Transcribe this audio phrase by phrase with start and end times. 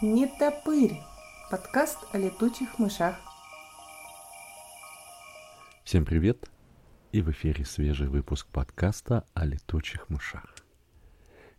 [0.00, 0.96] Не топырь.
[1.50, 3.16] Подкаст о летучих мышах.
[5.82, 6.48] Всем привет!
[7.10, 10.54] И в эфире свежий выпуск подкаста о летучих мышах.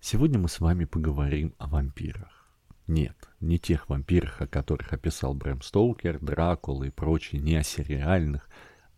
[0.00, 2.48] Сегодня мы с вами поговорим о вампирах.
[2.86, 8.48] Нет, не тех вампирах, о которых описал Брэм Стоукер, Дракула и прочие, не о сериальных,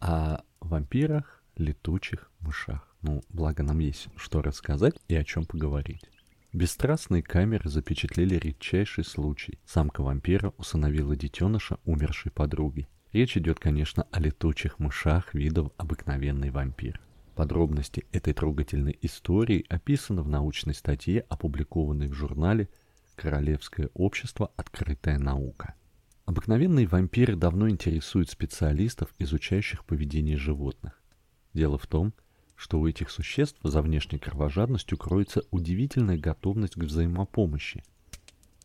[0.00, 2.92] а вампирах, летучих мышах.
[3.02, 6.10] Ну, благо нам есть что рассказать и о чем поговорить.
[6.54, 9.58] Бесстрастные камеры запечатлели редчайший случай.
[9.66, 12.88] Самка вампира усыновила детеныша умершей подруги.
[13.12, 17.00] Речь идет, конечно, о летучих мышах видов обыкновенный вампир.
[17.34, 22.70] Подробности этой трогательной истории описаны в научной статье, опубликованной в журнале
[23.14, 24.50] «Королевское общество.
[24.56, 25.74] Открытая наука».
[26.24, 31.02] Обыкновенные вампиры давно интересуют специалистов, изучающих поведение животных.
[31.52, 32.27] Дело в том, что
[32.80, 37.84] у этих существ за внешней кровожадностью кроется удивительная готовность к взаимопомощи.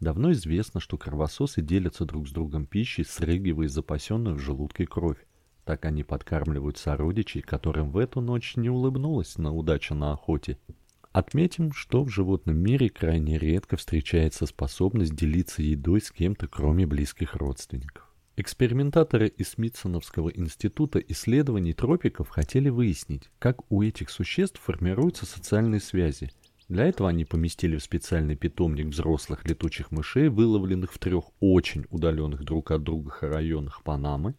[0.00, 5.18] Давно известно, что кровососы делятся друг с другом пищей, срыгивая запасенную в желудке кровь.
[5.66, 10.58] Так они подкармливают сородичей, которым в эту ночь не улыбнулась на удачу на охоте.
[11.12, 17.36] Отметим, что в животном мире крайне редко встречается способность делиться едой с кем-то, кроме близких
[17.36, 18.11] родственников.
[18.34, 26.30] Экспериментаторы из Смитсоновского института исследований тропиков хотели выяснить, как у этих существ формируются социальные связи.
[26.66, 32.42] Для этого они поместили в специальный питомник взрослых летучих мышей, выловленных в трех очень удаленных
[32.42, 34.34] друг от друга районах Панамы.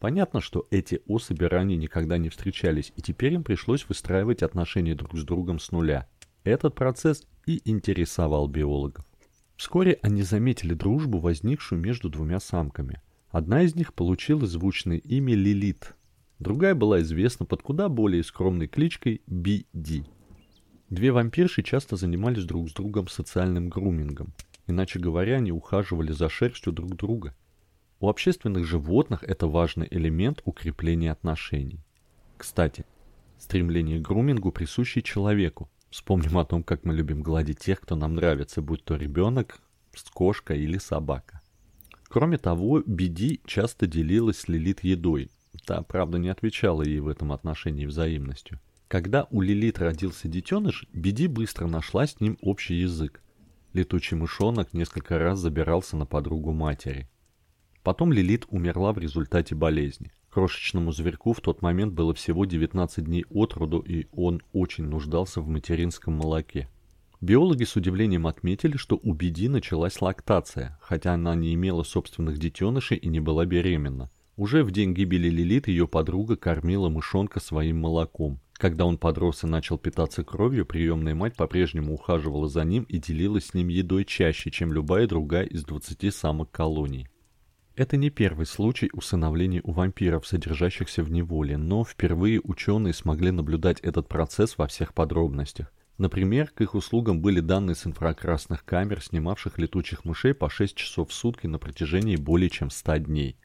[0.00, 5.16] Понятно, что эти особи ранее никогда не встречались, и теперь им пришлось выстраивать отношения друг
[5.16, 6.06] с другом с нуля.
[6.42, 9.06] Этот процесс и интересовал биологов.
[9.56, 13.00] Вскоре они заметили дружбу, возникшую между двумя самками.
[13.34, 15.96] Одна из них получила звучное имя Лилит,
[16.38, 20.04] другая была известна под куда более скромной кличкой Би-Ди.
[20.88, 24.32] Две вампирши часто занимались друг с другом социальным грумингом.
[24.68, 27.34] Иначе говоря, они ухаживали за шерстью друг друга.
[27.98, 31.80] У общественных животных это важный элемент укрепления отношений.
[32.36, 32.84] Кстати,
[33.38, 35.68] стремление к грумингу присуще человеку.
[35.90, 39.60] Вспомним о том, как мы любим гладить тех, кто нам нравится, будь то ребенок,
[40.12, 41.33] кошка или собака.
[42.14, 45.32] Кроме того, Биди часто делилась с Лилит едой.
[45.66, 48.60] Та, правда, не отвечала ей в этом отношении взаимностью.
[48.86, 53.20] Когда у Лилит родился детеныш, Биди быстро нашла с ним общий язык.
[53.72, 57.08] Летучий мышонок несколько раз забирался на подругу матери.
[57.82, 60.12] Потом Лилит умерла в результате болезни.
[60.30, 65.40] Крошечному зверьку в тот момент было всего 19 дней от роду, и он очень нуждался
[65.40, 66.68] в материнском молоке.
[67.20, 72.96] Биологи с удивлением отметили, что у Биди началась лактация, хотя она не имела собственных детенышей
[72.96, 74.10] и не была беременна.
[74.36, 78.40] Уже в день гибели Лилит ее подруга кормила мышонка своим молоком.
[78.54, 83.46] Когда он подрос и начал питаться кровью, приемная мать по-прежнему ухаживала за ним и делилась
[83.46, 87.08] с ним едой чаще, чем любая другая из 20 самок колоний.
[87.76, 93.80] Это не первый случай усыновления у вампиров, содержащихся в неволе, но впервые ученые смогли наблюдать
[93.80, 95.72] этот процесс во всех подробностях.
[95.96, 101.10] Например, к их услугам были данные с инфракрасных камер, снимавших летучих мышей по 6 часов
[101.10, 103.36] в сутки на протяжении более чем 100 дней.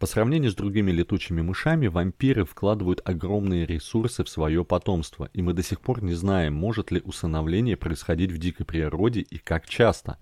[0.00, 5.54] По сравнению с другими летучими мышами, вампиры вкладывают огромные ресурсы в свое потомство, и мы
[5.54, 10.18] до сих пор не знаем, может ли усыновление происходить в дикой природе и как часто,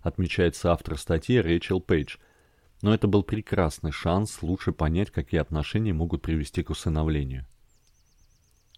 [0.00, 2.16] отмечается автор статьи Рэйчел Пейдж.
[2.82, 7.46] Но это был прекрасный шанс лучше понять, какие отношения могут привести к усыновлению.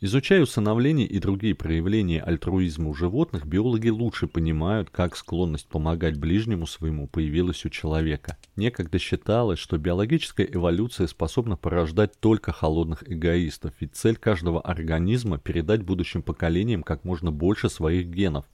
[0.04, 6.66] Изучая усыновление и другие проявления альтруизма у животных, биологи лучше понимают, как склонность помогать ближнему
[6.66, 8.36] своему появилась у человека.
[8.56, 15.82] Некогда считалось, что биологическая эволюция способна порождать только холодных эгоистов, ведь цель каждого организма– передать
[15.82, 18.44] будущим поколениям как можно больше своих генов,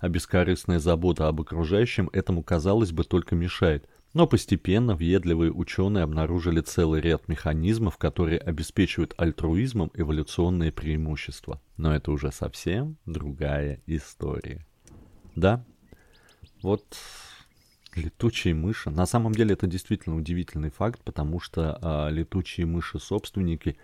[0.00, 6.62] а бескорыстная забота об окружающем этому, казалось бы, только мешает– но постепенно въедливые ученые обнаружили
[6.62, 11.60] целый ряд механизмов, которые обеспечивают альтруизмом эволюционные преимущества.
[11.76, 14.66] Но это уже совсем другая история.
[15.34, 15.62] Да,
[16.62, 16.96] вот
[17.94, 18.88] летучие мыши.
[18.88, 23.76] На самом деле это действительно удивительный факт, потому что а, летучие мыши-собственники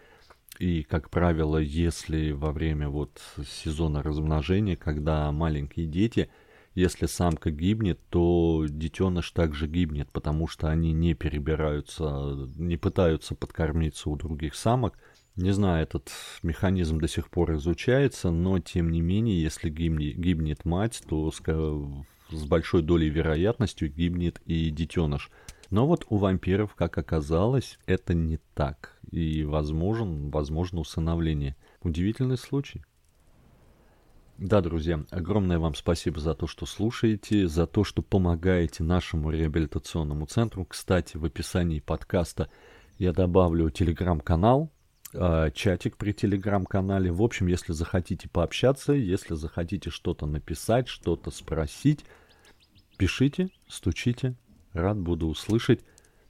[0.59, 6.31] и, как правило, если во время вот сезона размножения, когда маленькие дети–
[6.75, 14.09] если самка гибнет, то детеныш также гибнет, потому что они не перебираются, не пытаются подкормиться
[14.09, 14.99] у других самок.
[15.37, 16.11] Не знаю, этот
[16.43, 21.41] механизм до сих пор изучается, но тем не менее, если гибнет, мать, то с,
[22.31, 25.31] с большой долей вероятностью гибнет и детеныш.
[25.71, 28.99] Но вот у вампиров, как оказалось, это не так.
[29.11, 31.57] И возможен, возможно усыновление.
[31.83, 32.85] Удивительный случай.
[34.39, 40.27] Да, друзья, огромное вам спасибо за то, что слушаете, за то, что помогаете нашему реабилитационному
[40.27, 40.65] центру.
[40.65, 42.49] Кстати, в описании подкаста
[42.99, 44.73] я добавлю телеграм-канал,
[45.15, 47.13] а, чатик при телеграм-канале.
[47.13, 52.05] В общем, если захотите пообщаться, если захотите что-то написать, что-то спросить,
[52.97, 54.35] пишите, стучите.
[54.73, 55.81] Рад буду услышать.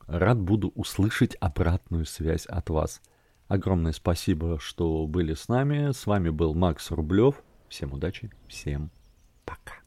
[0.07, 3.01] Рад буду услышать обратную связь от вас.
[3.47, 5.93] Огромное спасибо, что были с нами.
[5.93, 7.43] С вами был Макс Рублев.
[7.73, 8.91] Всем удачи, всем
[9.47, 9.82] пока.